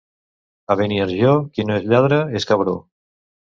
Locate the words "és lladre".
1.83-2.19